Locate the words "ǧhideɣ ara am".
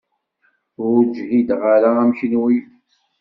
1.15-2.11